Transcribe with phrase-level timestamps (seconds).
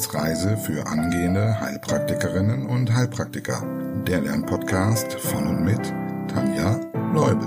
[0.00, 3.62] Wissensreise für angehende Heilpraktikerinnen und Heilpraktiker.
[4.06, 5.92] Der Lernpodcast von und mit
[6.26, 6.80] Tanja
[7.12, 7.46] Leubel.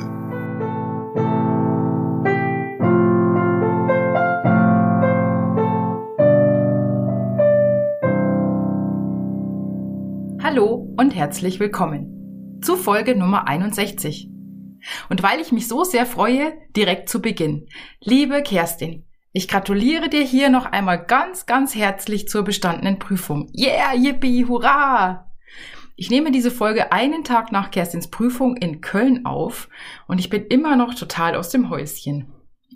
[10.44, 14.30] Hallo und herzlich willkommen zu Folge Nummer 61.
[15.10, 17.66] Und weil ich mich so sehr freue, direkt zu Beginn.
[18.00, 23.52] Liebe Kerstin, ich gratuliere dir hier noch einmal ganz, ganz herzlich zur bestandenen Prüfung.
[23.58, 25.32] Yeah, yippie, hurra!
[25.96, 29.70] Ich nehme diese Folge einen Tag nach Kerstins Prüfung in Köln auf
[30.08, 32.32] und ich bin immer noch total aus dem Häuschen.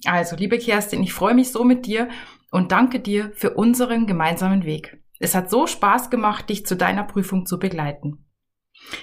[0.05, 2.09] Also, liebe Kerstin, ich freue mich so mit dir
[2.49, 4.99] und danke dir für unseren gemeinsamen Weg.
[5.19, 8.25] Es hat so Spaß gemacht, dich zu deiner Prüfung zu begleiten.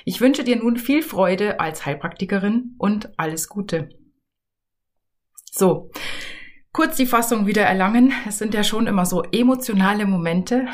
[0.04, 3.90] Ich wünsche dir nun viel Freude als Heilpraktikerin und alles Gute.
[5.50, 5.90] So,
[6.74, 8.12] kurz die Fassung wieder erlangen.
[8.28, 10.66] Es sind ja schon immer so emotionale Momente.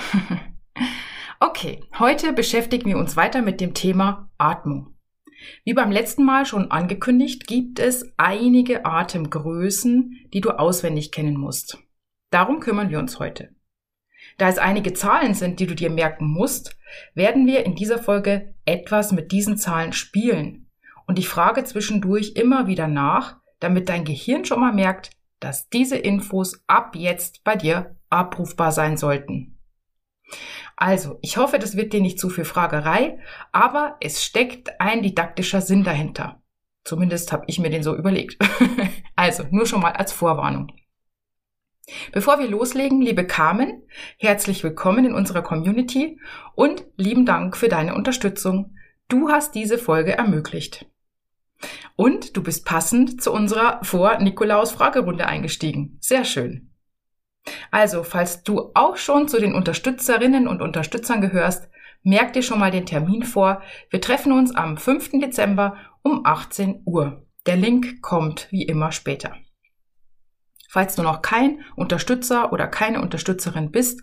[1.40, 4.96] okay, heute beschäftigen wir uns weiter mit dem Thema Atmung.
[5.64, 11.78] Wie beim letzten Mal schon angekündigt, gibt es einige Atemgrößen, die du auswendig kennen musst.
[12.30, 13.50] Darum kümmern wir uns heute.
[14.38, 16.78] Da es einige Zahlen sind, die du dir merken musst,
[17.14, 20.70] werden wir in dieser Folge etwas mit diesen Zahlen spielen.
[21.06, 25.10] Und ich frage zwischendurch immer wieder nach, damit dein Gehirn schon mal merkt,
[25.40, 29.58] dass diese Infos ab jetzt bei dir abrufbar sein sollten.
[30.76, 33.18] Also, ich hoffe, das wird dir nicht zu viel Fragerei,
[33.52, 36.42] aber es steckt ein didaktischer Sinn dahinter.
[36.84, 38.38] Zumindest habe ich mir den so überlegt.
[39.16, 40.72] also, nur schon mal als Vorwarnung.
[42.12, 43.82] Bevor wir loslegen, liebe Carmen,
[44.16, 46.20] herzlich willkommen in unserer Community
[46.54, 48.76] und lieben Dank für deine Unterstützung.
[49.08, 50.86] Du hast diese Folge ermöglicht.
[51.96, 55.98] Und du bist passend zu unserer Vor-Nikolaus-Fragerunde eingestiegen.
[56.00, 56.70] Sehr schön.
[57.70, 61.68] Also, falls du auch schon zu den Unterstützerinnen und Unterstützern gehörst,
[62.02, 63.62] merk dir schon mal den Termin vor.
[63.90, 65.10] Wir treffen uns am 5.
[65.20, 67.26] Dezember um 18 Uhr.
[67.46, 69.34] Der Link kommt wie immer später.
[70.68, 74.02] Falls du noch kein Unterstützer oder keine Unterstützerin bist,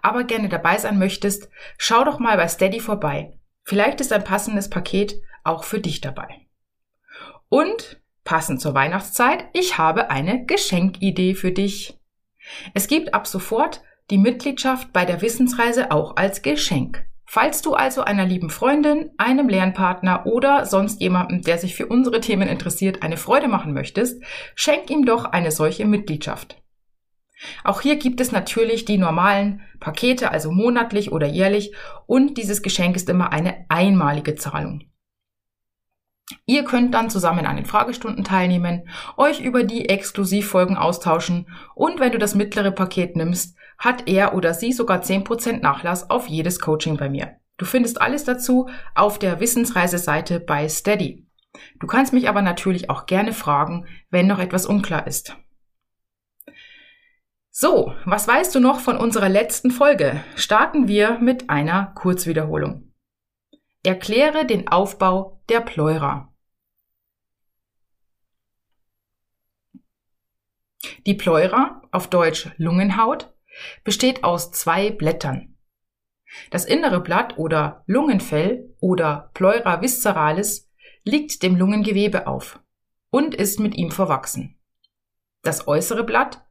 [0.00, 3.40] aber gerne dabei sein möchtest, schau doch mal bei Steady vorbei.
[3.64, 6.43] Vielleicht ist ein passendes Paket auch für dich dabei.
[7.54, 11.96] Und passend zur Weihnachtszeit, ich habe eine Geschenkidee für dich.
[12.74, 17.06] Es gibt ab sofort die Mitgliedschaft bei der Wissensreise auch als Geschenk.
[17.24, 22.18] Falls du also einer lieben Freundin, einem Lernpartner oder sonst jemandem, der sich für unsere
[22.18, 24.20] Themen interessiert, eine Freude machen möchtest,
[24.56, 26.60] schenk ihm doch eine solche Mitgliedschaft.
[27.62, 31.72] Auch hier gibt es natürlich die normalen Pakete, also monatlich oder jährlich,
[32.06, 34.88] und dieses Geschenk ist immer eine einmalige Zahlung.
[36.46, 42.12] Ihr könnt dann zusammen an den Fragestunden teilnehmen, euch über die Exklusivfolgen austauschen und wenn
[42.12, 46.96] du das mittlere Paket nimmst, hat er oder sie sogar 10% Nachlass auf jedes Coaching
[46.96, 47.36] bei mir.
[47.56, 51.26] Du findest alles dazu auf der Wissensreiseseite bei Steady.
[51.78, 55.36] Du kannst mich aber natürlich auch gerne fragen, wenn noch etwas unklar ist.
[57.50, 60.20] So, was weißt du noch von unserer letzten Folge?
[60.34, 62.92] Starten wir mit einer Kurzwiederholung.
[63.86, 66.32] Erkläre den Aufbau der Pleura.
[71.04, 73.34] Die Pleura, auf Deutsch Lungenhaut,
[73.84, 75.58] besteht aus zwei Blättern.
[76.50, 80.72] Das innere Blatt oder Lungenfell oder Pleura visceralis
[81.04, 82.60] liegt dem Lungengewebe auf
[83.10, 84.58] und ist mit ihm verwachsen.
[85.42, 86.42] Das äußere Blatt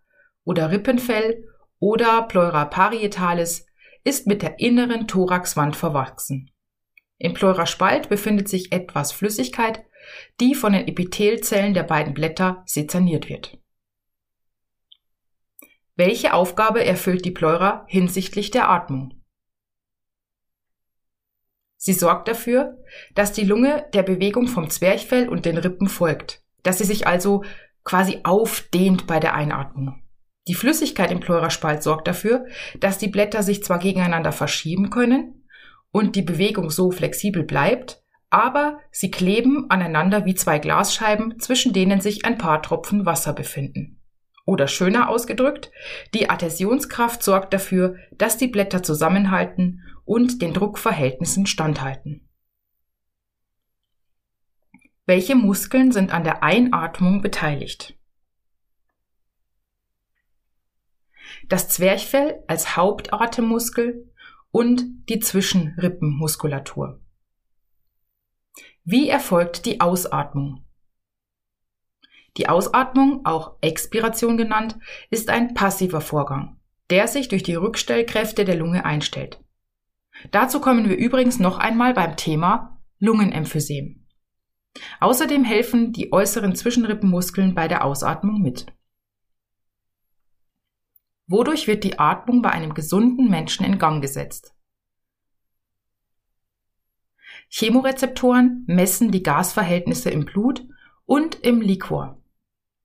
[0.43, 3.65] oder Rippenfell oder Pleura parietalis
[4.03, 6.52] ist mit der inneren Thoraxwand verwachsen.
[7.23, 9.85] Im Pleuraspalt befindet sich etwas Flüssigkeit,
[10.41, 13.57] die von den Epithelzellen der beiden Blätter sezerniert wird.
[15.95, 19.23] Welche Aufgabe erfüllt die Pleura hinsichtlich der Atmung?
[21.77, 22.83] Sie sorgt dafür,
[23.15, 27.45] dass die Lunge der Bewegung vom Zwerchfell und den Rippen folgt, dass sie sich also
[27.85, 30.03] quasi aufdehnt bei der Einatmung.
[30.49, 32.47] Die Flüssigkeit im Pleuraspalt sorgt dafür,
[32.81, 35.42] dass die Blätter sich zwar gegeneinander verschieben können,
[35.93, 38.01] und die Bewegung so flexibel bleibt,
[38.31, 44.01] aber sie kleben aneinander wie zwei Glasscheiben, zwischen denen sich ein paar Tropfen Wasser befinden.
[44.45, 45.71] Oder schöner ausgedrückt,
[46.15, 52.27] die Adhäsionskraft sorgt dafür, dass die Blätter zusammenhalten und den Druckverhältnissen standhalten.
[55.05, 57.95] Welche Muskeln sind an der Einatmung beteiligt?
[61.49, 64.11] Das Zwerchfell als Hauptatemmuskel
[64.53, 67.01] und die Zwischenrippenmuskulatur.
[68.83, 70.63] Wie erfolgt die Ausatmung?
[72.37, 74.77] Die Ausatmung, auch Expiration genannt,
[75.09, 76.59] ist ein passiver Vorgang,
[76.91, 79.43] der sich durch die Rückstellkräfte der Lunge einstellt.
[80.29, 84.05] Dazu kommen wir übrigens noch einmal beim Thema Lungenemphysem.
[84.99, 88.67] Außerdem helfen die äußeren Zwischenrippenmuskeln bei der Ausatmung mit.
[91.33, 94.53] Wodurch wird die Atmung bei einem gesunden Menschen in Gang gesetzt?
[97.49, 100.63] Chemorezeptoren messen die Gasverhältnisse im Blut
[101.05, 102.21] und im Liquor.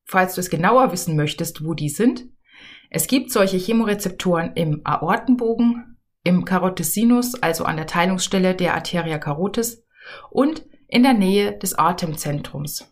[0.06, 2.24] Falls du es genauer wissen möchtest, wo die sind,
[2.88, 9.84] es gibt solche Chemorezeptoren im Aortenbogen, im Carotisinus, also an der Teilungsstelle der Arteria carotis
[10.30, 12.88] und in der Nähe des Atemzentrums.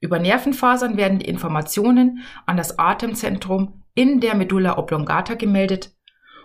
[0.00, 5.94] Über Nervenfasern werden die Informationen an das Atemzentrum in der Medulla oblongata gemeldet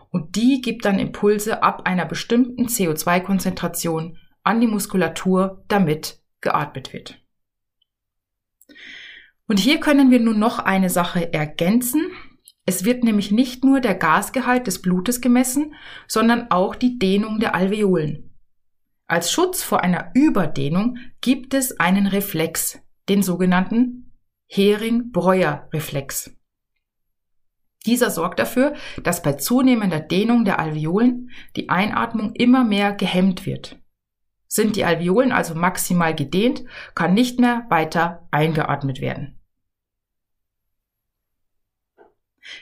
[0.09, 7.19] und die gibt dann Impulse ab einer bestimmten CO2-Konzentration an die Muskulatur, damit geatmet wird.
[9.47, 12.11] Und hier können wir nun noch eine Sache ergänzen.
[12.65, 15.75] Es wird nämlich nicht nur der Gasgehalt des Blutes gemessen,
[16.07, 18.35] sondern auch die Dehnung der Alveolen.
[19.07, 24.13] Als Schutz vor einer Überdehnung gibt es einen Reflex, den sogenannten
[24.47, 26.35] Hering-Breuer-Reflex.
[27.85, 28.73] Dieser sorgt dafür,
[29.03, 33.79] dass bei zunehmender Dehnung der Alveolen die Einatmung immer mehr gehemmt wird.
[34.47, 36.63] Sind die Alveolen also maximal gedehnt,
[36.95, 39.39] kann nicht mehr weiter eingeatmet werden.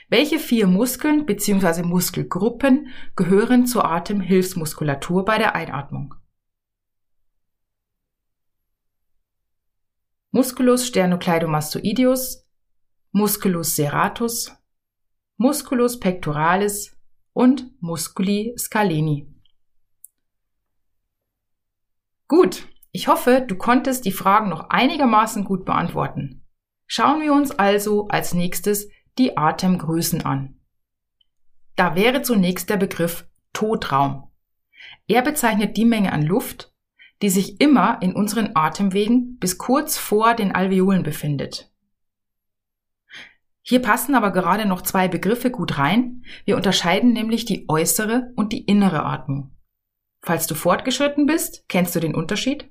[0.08, 1.82] Welche vier Muskeln bzw.
[1.82, 6.14] Muskelgruppen gehören zur Atemhilfsmuskulatur bei der Einatmung?
[10.30, 12.48] Musculus sternocleidomastoideus,
[13.12, 14.52] Musculus serratus,
[15.36, 16.96] Musculus pectoralis
[17.32, 19.28] und Musculi scaleni.
[22.28, 26.46] Gut, ich hoffe, du konntest die Fragen noch einigermaßen gut beantworten.
[26.86, 28.88] Schauen wir uns also als nächstes
[29.18, 30.60] die Atemgrößen an.
[31.76, 34.30] Da wäre zunächst der Begriff Totraum.
[35.08, 36.72] Er bezeichnet die Menge an Luft,
[37.22, 41.73] die sich immer in unseren Atemwegen bis kurz vor den Alveolen befindet.
[43.66, 46.22] Hier passen aber gerade noch zwei Begriffe gut rein.
[46.44, 49.56] Wir unterscheiden nämlich die äußere und die innere Atmung.
[50.20, 52.70] Falls du fortgeschritten bist, kennst du den Unterschied?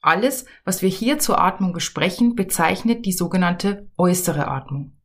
[0.00, 4.98] Alles, was wir hier zur Atmung besprechen, bezeichnet die sogenannte äußere Atmung.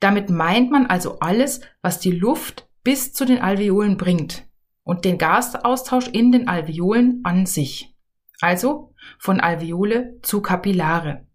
[0.00, 4.46] Damit meint man also alles, was die Luft bis zu den Alveolen bringt
[4.82, 7.94] und den Gasaustausch in den Alveolen an sich.
[8.40, 11.26] Also von Alveole zu Kapillare.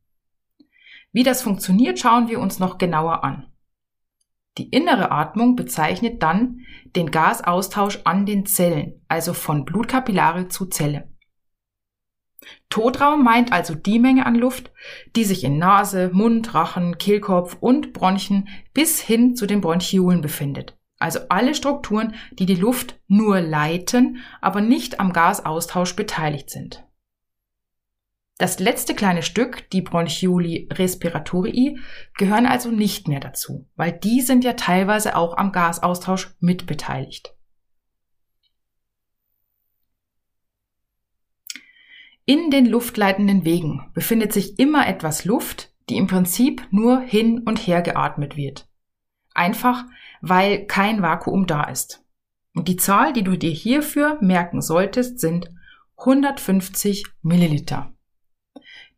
[1.12, 3.48] Wie das funktioniert, schauen wir uns noch genauer an.
[4.58, 6.62] Die innere Atmung bezeichnet dann
[6.96, 11.12] den Gasaustausch an den Zellen, also von Blutkapillare zu Zelle.
[12.70, 14.72] Totraum meint also die Menge an Luft,
[15.16, 20.78] die sich in Nase, Mund, Rachen, Kehlkopf und Bronchien bis hin zu den Bronchiolen befindet.
[21.00, 26.87] Also alle Strukturen, die die Luft nur leiten, aber nicht am Gasaustausch beteiligt sind.
[28.38, 31.80] Das letzte kleine Stück, die Bronchioli respiratorii,
[32.18, 37.34] gehören also nicht mehr dazu, weil die sind ja teilweise auch am Gasaustausch mitbeteiligt.
[42.26, 47.58] In den luftleitenden Wegen befindet sich immer etwas Luft, die im Prinzip nur hin und
[47.58, 48.68] her geatmet wird.
[49.34, 49.86] Einfach,
[50.22, 52.04] weil kein Vakuum da ist.
[52.54, 55.50] Und die Zahl, die du dir hierfür merken solltest, sind
[55.96, 57.94] 150 Milliliter.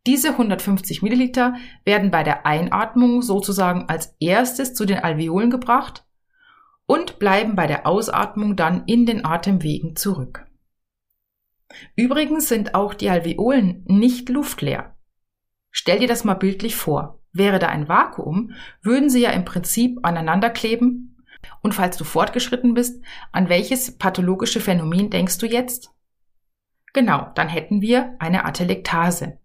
[0.07, 6.05] Diese 150 Milliliter werden bei der Einatmung sozusagen als erstes zu den Alveolen gebracht
[6.85, 10.45] und bleiben bei der Ausatmung dann in den Atemwegen zurück.
[11.95, 14.95] Übrigens sind auch die Alveolen nicht luftleer.
[15.69, 17.21] Stell dir das mal bildlich vor.
[17.31, 21.23] Wäre da ein Vakuum, würden sie ja im Prinzip aneinander kleben.
[21.61, 25.91] Und falls du fortgeschritten bist, an welches pathologische Phänomen denkst du jetzt?
[26.93, 29.37] Genau, dann hätten wir eine Atelektase.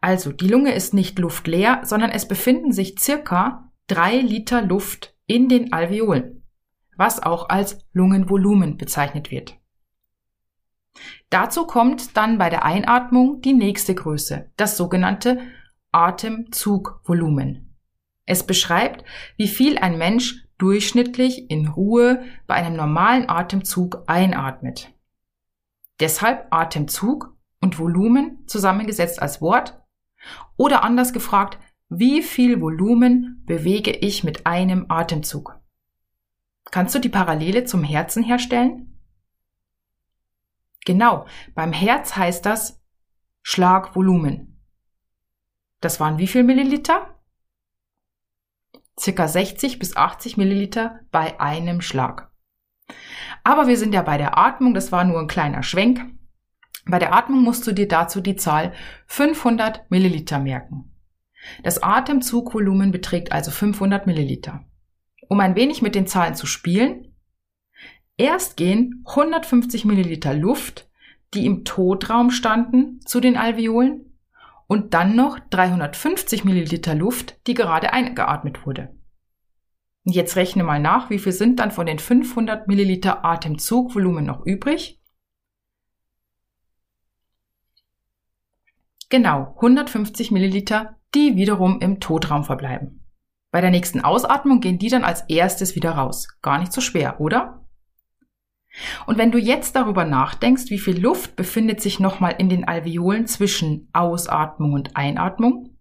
[0.00, 5.48] Also, die Lunge ist nicht luftleer, sondern es befinden sich circa drei Liter Luft in
[5.48, 6.44] den Alveolen,
[6.96, 9.58] was auch als Lungenvolumen bezeichnet wird.
[11.30, 15.40] Dazu kommt dann bei der Einatmung die nächste Größe, das sogenannte
[15.92, 17.76] Atemzugvolumen.
[18.24, 19.04] Es beschreibt,
[19.36, 24.90] wie viel ein Mensch durchschnittlich in Ruhe bei einem normalen Atemzug einatmet.
[26.00, 29.82] Deshalb Atemzug und Volumen zusammengesetzt als Wort
[30.56, 31.58] oder anders gefragt,
[31.88, 35.60] wie viel Volumen bewege ich mit einem Atemzug?
[36.70, 39.00] Kannst du die Parallele zum Herzen herstellen?
[40.84, 42.82] Genau, beim Herz heißt das
[43.42, 44.60] Schlagvolumen.
[45.80, 47.16] Das waren wie viel Milliliter?
[48.98, 52.30] circa 60 bis 80 Milliliter bei einem Schlag.
[53.44, 56.00] Aber wir sind ja bei der Atmung, das war nur ein kleiner Schwenk.
[56.88, 58.72] Bei der Atmung musst du dir dazu die Zahl
[59.06, 60.92] 500 Milliliter merken.
[61.62, 64.64] Das Atemzugvolumen beträgt also 500 Milliliter.
[65.28, 67.16] Um ein wenig mit den Zahlen zu spielen,
[68.16, 70.88] erst gehen 150 Milliliter Luft,
[71.34, 74.16] die im Totraum standen, zu den Alveolen
[74.68, 78.94] und dann noch 350 Milliliter Luft, die gerade eingeatmet wurde.
[80.04, 85.00] Jetzt rechne mal nach, wie viel sind dann von den 500 Milliliter Atemzugvolumen noch übrig?
[89.08, 93.04] Genau, 150 Milliliter, die wiederum im Totraum verbleiben.
[93.52, 96.28] Bei der nächsten Ausatmung gehen die dann als erstes wieder raus.
[96.42, 97.66] Gar nicht so schwer, oder?
[99.06, 103.26] Und wenn du jetzt darüber nachdenkst, wie viel Luft befindet sich nochmal in den Alveolen
[103.26, 105.76] zwischen Ausatmung und Einatmung?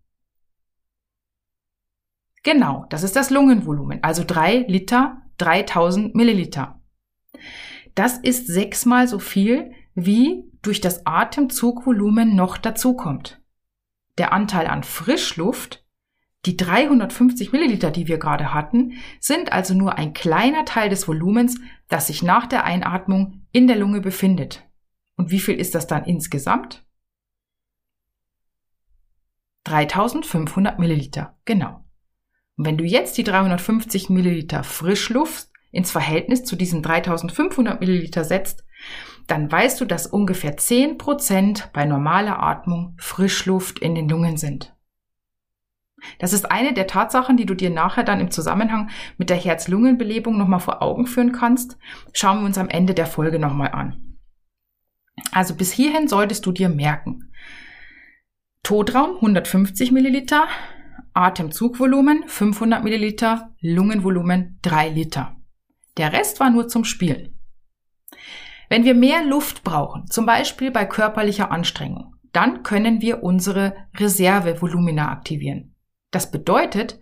[2.44, 6.80] Genau, das ist das Lungenvolumen, also drei Liter, 3000 Milliliter.
[7.96, 13.42] Das ist sechsmal so viel, wie durch das Atemzugvolumen noch dazukommt.
[14.18, 15.86] Der Anteil an Frischluft,
[16.46, 21.60] die 350 Milliliter, die wir gerade hatten, sind also nur ein kleiner Teil des Volumens,
[21.88, 24.64] das sich nach der Einatmung in der Lunge befindet.
[25.18, 26.86] Und wie viel ist das dann insgesamt?
[29.66, 31.84] 3500 Milliliter, genau.
[32.58, 38.65] Und wenn du jetzt die 350 Milliliter Frischluft ins Verhältnis zu diesen 3500 Milliliter setzt,
[39.28, 44.76] dann weißt du, dass ungefähr 10% bei normaler Atmung Frischluft in den Lungen sind.
[46.20, 50.38] Das ist eine der Tatsachen, die du dir nachher dann im Zusammenhang mit der Herz-Lungen-Belebung
[50.38, 51.78] nochmal vor Augen führen kannst.
[52.14, 54.18] Schauen wir uns am Ende der Folge nochmal an.
[55.32, 57.32] Also bis hierhin solltest du dir merken.
[58.64, 60.48] Todraum 150 Milliliter,
[61.14, 65.36] Atemzugvolumen 500 Milliliter, Lungenvolumen 3 Liter.
[65.98, 67.40] Der Rest war nur zum Spielen.
[68.70, 75.10] Wenn wir mehr Luft brauchen, zum Beispiel bei körperlicher Anstrengung, dann können wir unsere Reservevolumina
[75.10, 75.76] aktivieren.
[76.12, 77.00] Das bedeutet,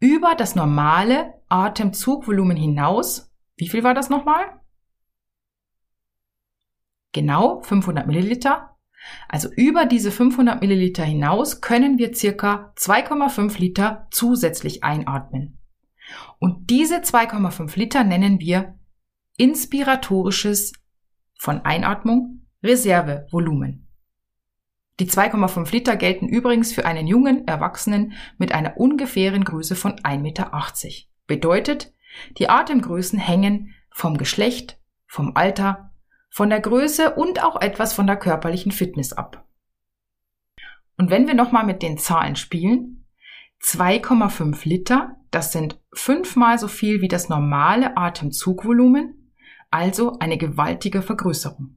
[0.00, 4.60] über das normale Atemzugvolumen hinaus, wie viel war das nochmal?
[7.12, 8.76] Genau 500 Milliliter.
[9.28, 15.58] Also über diese 500 Milliliter hinaus können wir circa 2,5 Liter zusätzlich einatmen.
[16.38, 18.78] Und diese 2,5 Liter nennen wir
[19.36, 20.72] inspiratorisches
[21.42, 23.88] von Einatmung Reservevolumen.
[25.00, 30.18] Die 2,5 Liter gelten übrigens für einen jungen Erwachsenen mit einer ungefähren Größe von 1,80
[30.20, 30.52] Meter.
[31.26, 31.92] Bedeutet,
[32.38, 35.90] die Atemgrößen hängen vom Geschlecht, vom Alter,
[36.30, 39.44] von der Größe und auch etwas von der körperlichen Fitness ab.
[40.96, 43.04] Und wenn wir nochmal mit den Zahlen spielen,
[43.64, 49.21] 2,5 Liter, das sind fünfmal so viel wie das normale Atemzugvolumen,
[49.72, 51.76] also eine gewaltige Vergrößerung.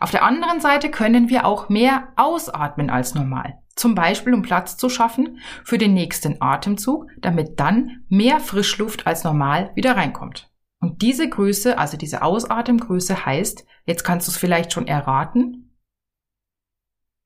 [0.00, 3.62] Auf der anderen Seite können wir auch mehr ausatmen als normal.
[3.76, 9.24] Zum Beispiel, um Platz zu schaffen für den nächsten Atemzug, damit dann mehr Frischluft als
[9.24, 10.50] normal wieder reinkommt.
[10.80, 15.76] Und diese Größe, also diese Ausatemgröße heißt, jetzt kannst du es vielleicht schon erraten,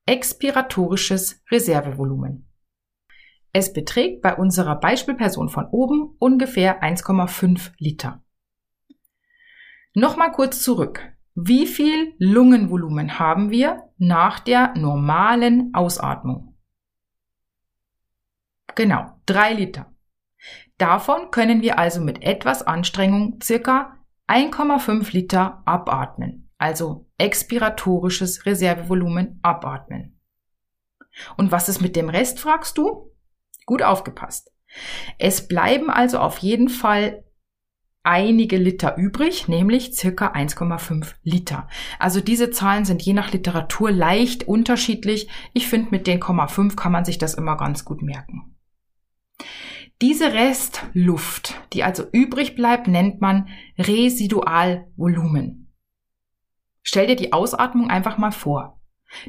[0.05, 2.47] expiratorisches Reservevolumen.
[3.53, 8.24] Es beträgt bei unserer Beispielperson von oben ungefähr 1,5 Liter.
[9.97, 10.99] Nochmal kurz zurück.
[11.35, 16.57] Wie viel Lungenvolumen haben wir nach der normalen Ausatmung?
[18.75, 19.95] Genau, drei Liter.
[20.77, 23.97] Davon können wir also mit etwas Anstrengung circa
[24.27, 30.19] 1,5 Liter abatmen, also expiratorisches Reservevolumen abatmen.
[31.37, 33.13] Und was ist mit dem Rest, fragst du?
[33.65, 34.51] Gut aufgepasst.
[35.19, 37.23] Es bleiben also auf jeden Fall
[38.05, 41.67] einige Liter übrig, nämlich circa 1,5 Liter.
[41.99, 45.27] Also diese Zahlen sind je nach Literatur leicht unterschiedlich.
[45.53, 48.55] Ich finde, mit den 0,5 kann man sich das immer ganz gut merken.
[50.01, 53.47] Diese Restluft, die also übrig bleibt, nennt man
[53.77, 55.73] Residualvolumen.
[56.83, 58.81] Stell dir die Ausatmung einfach mal vor.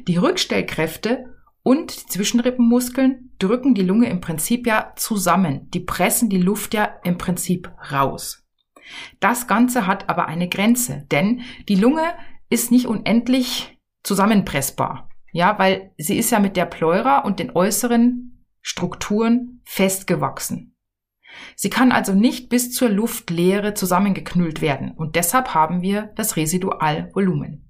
[0.07, 1.25] Die Rückstellkräfte
[1.63, 5.69] und die Zwischenrippenmuskeln drücken die Lunge im Prinzip ja zusammen.
[5.71, 8.46] Die pressen die Luft ja im Prinzip raus.
[9.19, 12.13] Das Ganze hat aber eine Grenze, denn die Lunge
[12.49, 15.09] ist nicht unendlich zusammenpressbar.
[15.31, 20.75] Ja, weil sie ist ja mit der Pleura und den äußeren Strukturen festgewachsen.
[21.55, 27.69] Sie kann also nicht bis zur Luftleere zusammengeknüllt werden und deshalb haben wir das Residualvolumen.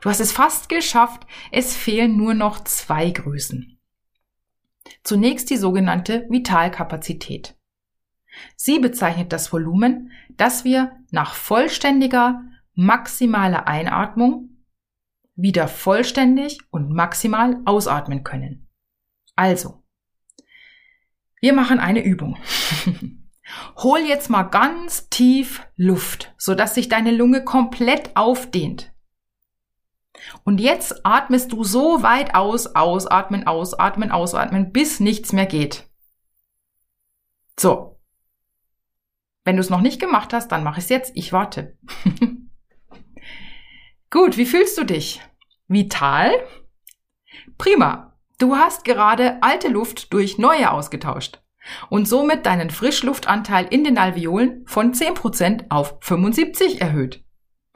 [0.00, 3.78] Du hast es fast geschafft, es fehlen nur noch zwei Größen.
[5.04, 7.56] Zunächst die sogenannte Vitalkapazität.
[8.56, 12.42] Sie bezeichnet das Volumen, das wir nach vollständiger,
[12.74, 14.48] maximaler Einatmung
[15.34, 18.68] wieder vollständig und maximal ausatmen können.
[19.34, 19.82] Also,
[21.40, 22.38] wir machen eine Übung.
[23.76, 28.92] Hol jetzt mal ganz tief Luft, sodass sich deine Lunge komplett aufdehnt.
[30.44, 35.90] Und jetzt atmest du so weit aus, ausatmen, ausatmen, ausatmen, bis nichts mehr geht.
[37.58, 38.00] So.
[39.44, 41.12] Wenn du es noch nicht gemacht hast, dann mach es jetzt.
[41.14, 41.76] Ich warte.
[44.10, 45.20] Gut, wie fühlst du dich?
[45.68, 46.30] Vital?
[47.58, 48.16] Prima.
[48.38, 51.42] Du hast gerade alte Luft durch neue ausgetauscht
[51.90, 57.24] und somit deinen Frischluftanteil in den Alveolen von 10% auf 75 erhöht.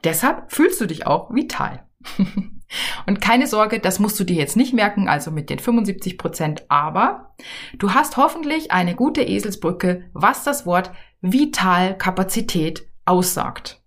[0.03, 1.87] Deshalb fühlst du dich auch vital.
[3.07, 7.33] und keine Sorge, das musst du dir jetzt nicht merken, also mit den 75%, aber
[7.77, 13.81] du hast hoffentlich eine gute Eselsbrücke, was das Wort Vitalkapazität aussagt.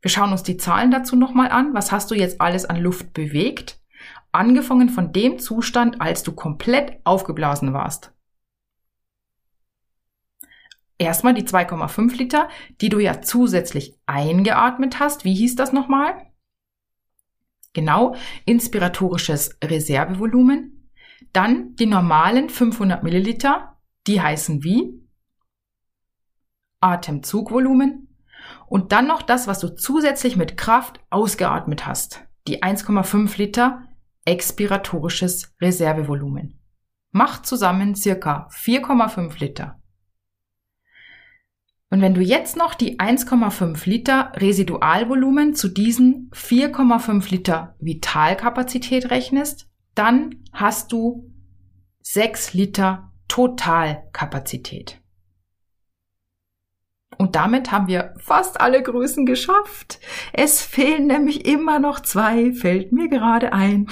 [0.00, 1.74] Wir schauen uns die Zahlen dazu nochmal an.
[1.74, 3.80] Was hast du jetzt alles an Luft bewegt?
[4.32, 8.12] Angefangen von dem Zustand, als du komplett aufgeblasen warst.
[10.98, 12.48] Erstmal die 2,5 Liter,
[12.80, 15.24] die du ja zusätzlich eingeatmet hast.
[15.24, 16.14] Wie hieß das nochmal?
[17.72, 20.90] Genau, inspiratorisches Reservevolumen.
[21.32, 25.01] Dann die normalen 500 Milliliter, die heißen wie?
[26.82, 28.08] Atemzugvolumen.
[28.66, 32.24] Und dann noch das, was du zusätzlich mit Kraft ausgeatmet hast.
[32.46, 33.82] Die 1,5 Liter
[34.24, 36.58] expiratorisches Reservevolumen.
[37.10, 39.80] Macht zusammen circa 4,5 Liter.
[41.90, 49.68] Und wenn du jetzt noch die 1,5 Liter Residualvolumen zu diesen 4,5 Liter Vitalkapazität rechnest,
[49.94, 51.30] dann hast du
[52.00, 55.01] 6 Liter Totalkapazität.
[57.18, 60.00] Und damit haben wir fast alle Größen geschafft.
[60.32, 63.88] Es fehlen nämlich immer noch zwei, fällt mir gerade ein.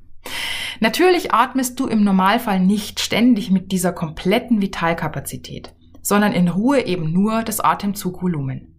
[0.80, 7.12] Natürlich atmest du im Normalfall nicht ständig mit dieser kompletten Vitalkapazität sondern in Ruhe eben
[7.12, 8.74] nur das Atemzugvolumen.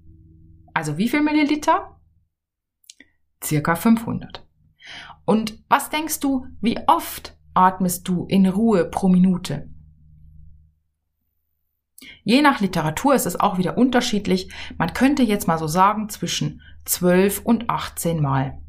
[0.73, 1.99] Also wie viel Milliliter?
[3.43, 4.47] Circa 500.
[5.25, 9.69] Und was denkst du, wie oft atmest du in Ruhe pro Minute?
[12.23, 14.51] Je nach Literatur ist es auch wieder unterschiedlich.
[14.77, 18.59] Man könnte jetzt mal so sagen zwischen 12 und 18 Mal.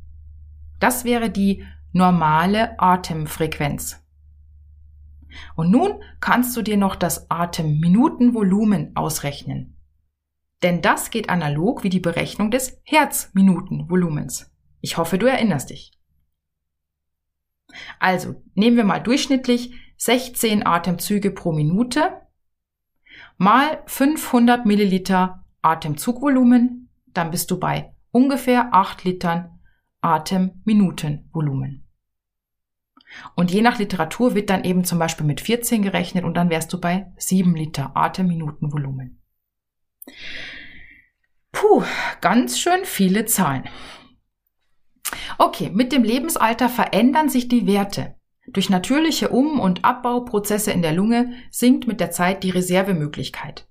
[0.80, 4.02] Das wäre die normale Atemfrequenz.
[5.54, 9.76] Und nun kannst du dir noch das Atemminutenvolumen ausrechnen.
[10.62, 14.50] Denn das geht analog wie die Berechnung des Herzminutenvolumens.
[14.80, 15.92] Ich hoffe, du erinnerst dich.
[17.98, 22.21] Also nehmen wir mal durchschnittlich 16 Atemzüge pro Minute
[23.36, 29.60] mal 500 Milliliter Atemzugvolumen, dann bist du bei ungefähr 8 Litern
[30.00, 31.86] Atemminutenvolumen.
[33.34, 36.72] Und je nach Literatur wird dann eben zum Beispiel mit 14 gerechnet und dann wärst
[36.72, 39.22] du bei 7 Liter Atemminutenvolumen.
[41.52, 41.84] Puh,
[42.20, 43.64] ganz schön viele Zahlen.
[45.38, 48.16] Okay, mit dem Lebensalter verändern sich die Werte.
[48.46, 53.68] Durch natürliche Um- und Abbauprozesse in der Lunge sinkt mit der Zeit die Reservemöglichkeit.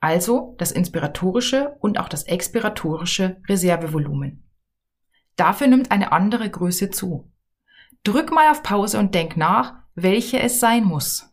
[0.00, 4.48] Also das inspiratorische und auch das expiratorische Reservevolumen.
[5.36, 7.32] Dafür nimmt eine andere Größe zu.
[8.04, 11.28] Drück mal auf Pause und denk nach, welche es sein muss.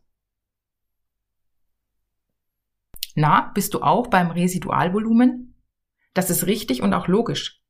[3.15, 5.55] Na, bist du auch beim Residualvolumen?
[6.13, 7.61] Das ist richtig und auch logisch.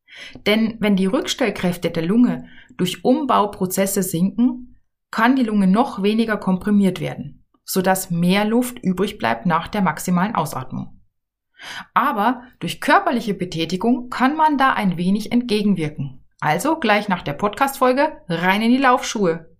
[0.45, 4.68] Denn wenn die Rückstellkräfte der Lunge durch Umbauprozesse sinken,
[5.11, 10.35] kann die Lunge noch weniger komprimiert werden, sodass mehr Luft übrig bleibt nach der maximalen
[10.35, 10.99] Ausatmung.
[11.93, 16.25] Aber durch körperliche Betätigung kann man da ein wenig entgegenwirken.
[16.39, 19.57] Also gleich nach der Podcast-Folge rein in die Laufschuhe.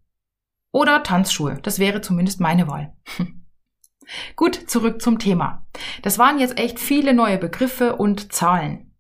[0.72, 1.60] Oder Tanzschuhe.
[1.62, 2.94] Das wäre zumindest meine Wahl.
[4.36, 5.68] Gut, zurück zum Thema.
[6.02, 8.96] Das waren jetzt echt viele neue Begriffe und Zahlen.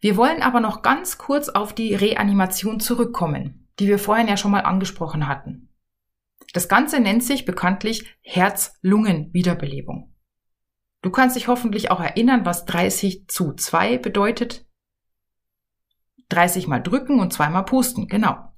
[0.00, 4.52] Wir wollen aber noch ganz kurz auf die Reanimation zurückkommen, die wir vorhin ja schon
[4.52, 5.67] mal angesprochen hatten.
[6.52, 10.14] Das Ganze nennt sich bekanntlich Herz-Lungen-Wiederbelebung.
[11.02, 14.66] Du kannst dich hoffentlich auch erinnern, was 30 zu 2 bedeutet.
[16.30, 18.52] 30 mal drücken und zweimal pusten, genau.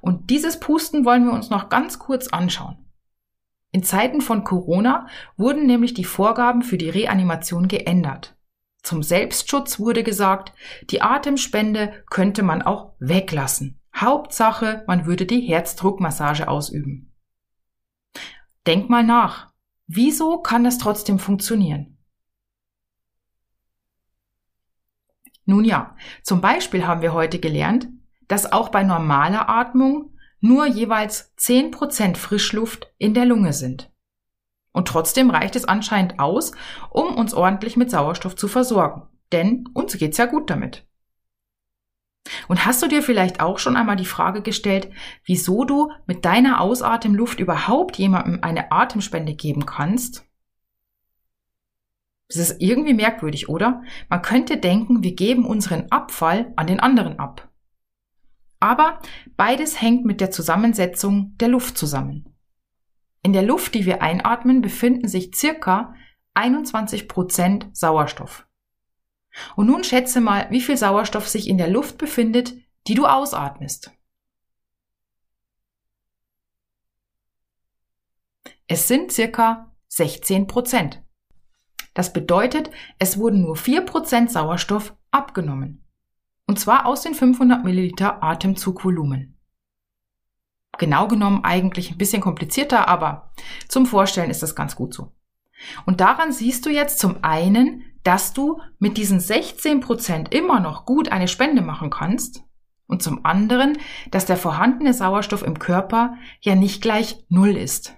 [0.00, 2.86] Und dieses Pusten wollen wir uns noch ganz kurz anschauen.
[3.72, 8.36] In Zeiten von Corona wurden nämlich die Vorgaben für die Reanimation geändert.
[8.82, 10.52] Zum Selbstschutz wurde gesagt,
[10.90, 13.80] die Atemspende könnte man auch weglassen.
[13.94, 17.12] Hauptsache, man würde die Herzdruckmassage ausüben.
[18.66, 19.52] Denk mal nach.
[19.86, 21.98] Wieso kann das trotzdem funktionieren?
[25.44, 27.88] Nun ja, zum Beispiel haben wir heute gelernt,
[28.26, 33.92] dass auch bei normaler Atmung nur jeweils 10% Frischluft in der Lunge sind.
[34.72, 36.52] Und trotzdem reicht es anscheinend aus,
[36.90, 39.08] um uns ordentlich mit Sauerstoff zu versorgen.
[39.32, 40.85] Denn uns geht's ja gut damit.
[42.48, 44.90] Und hast du dir vielleicht auch schon einmal die Frage gestellt,
[45.24, 50.24] wieso du mit deiner Ausatemluft überhaupt jemandem eine Atemspende geben kannst?
[52.28, 53.82] Das ist irgendwie merkwürdig, oder?
[54.08, 57.48] Man könnte denken, wir geben unseren Abfall an den anderen ab.
[58.58, 59.00] Aber
[59.36, 62.34] beides hängt mit der Zusammensetzung der Luft zusammen.
[63.22, 65.94] In der Luft, die wir einatmen, befinden sich circa
[66.34, 68.46] 21 Prozent Sauerstoff.
[69.54, 72.54] Und nun schätze mal, wie viel Sauerstoff sich in der Luft befindet,
[72.86, 73.90] die du ausatmest.
[78.66, 81.02] Es sind circa 16 Prozent.
[81.94, 85.84] Das bedeutet, es wurden nur 4 Prozent Sauerstoff abgenommen.
[86.46, 89.38] Und zwar aus den 500 Milliliter Atemzugvolumen.
[90.78, 93.32] Genau genommen eigentlich ein bisschen komplizierter, aber
[93.68, 95.12] zum Vorstellen ist das ganz gut so.
[95.86, 100.86] Und daran siehst du jetzt zum einen, dass du mit diesen 16 Prozent immer noch
[100.86, 102.44] gut eine Spende machen kannst
[102.86, 103.78] und zum anderen,
[104.12, 107.96] dass der vorhandene Sauerstoff im Körper ja nicht gleich Null ist.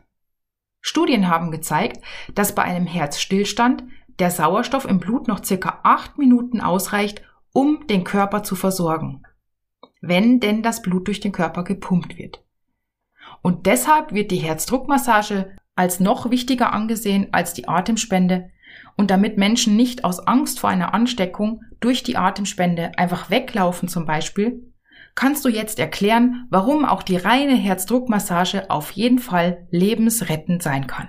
[0.80, 2.02] Studien haben gezeigt,
[2.34, 3.84] dass bei einem Herzstillstand
[4.18, 7.20] der Sauerstoff im Blut noch circa acht Minuten ausreicht,
[7.52, 9.24] um den Körper zu versorgen,
[10.00, 12.42] wenn denn das Blut durch den Körper gepumpt wird.
[13.42, 18.50] Und deshalb wird die Herzdruckmassage als noch wichtiger angesehen als die Atemspende.
[18.98, 24.04] Und damit Menschen nicht aus Angst vor einer Ansteckung durch die Atemspende einfach weglaufen zum
[24.04, 24.74] Beispiel,
[25.14, 31.08] kannst du jetzt erklären, warum auch die reine Herzdruckmassage auf jeden Fall lebensrettend sein kann.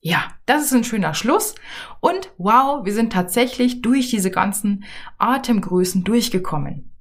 [0.00, 1.54] Ja, das ist ein schöner Schluss.
[2.00, 4.84] Und wow, wir sind tatsächlich durch diese ganzen
[5.18, 6.92] Atemgrößen durchgekommen.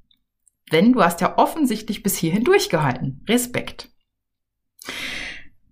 [0.71, 3.25] Denn du hast ja offensichtlich bis hierhin durchgehalten.
[3.27, 3.90] Respekt.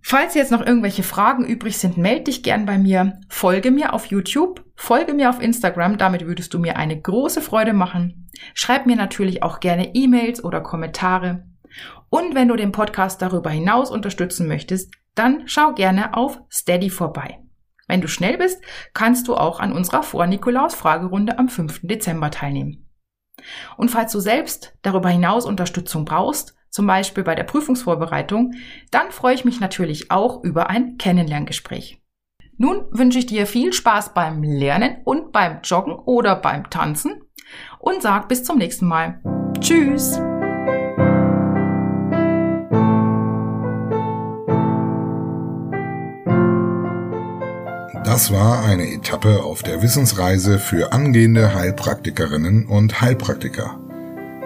[0.10, 3.20] Falls jetzt noch irgendwelche Fragen übrig sind, melde dich gern bei mir.
[3.30, 7.74] Folge mir auf YouTube, folge mir auf Instagram, damit würdest du mir eine große Freude
[7.74, 8.28] machen.
[8.56, 11.44] Schreib mir natürlich auch gerne E-Mails oder Kommentare.
[12.10, 17.44] Und wenn du den Podcast darüber hinaus unterstützen möchtest, dann schau gerne auf Steady vorbei.
[17.88, 18.64] Wenn du schnell bist,
[18.96, 21.82] kannst du auch an unserer Vor-Nikolaus-Fragerunde am 5.
[21.84, 22.90] Dezember teilnehmen.
[23.78, 28.54] Und falls du selbst darüber hinaus Unterstützung brauchst, zum Beispiel bei der Prüfungsvorbereitung,
[28.92, 32.02] dann freue ich mich natürlich auch über ein Kennenlerngespräch.
[32.58, 37.22] Nun wünsche ich dir viel Spaß beim Lernen und beim Joggen oder beim Tanzen
[37.80, 39.22] und sag bis zum nächsten Mal.
[39.62, 40.20] Tschüss!
[48.04, 53.80] Das war eine Etappe auf der Wissensreise für angehende Heilpraktikerinnen und Heilpraktiker.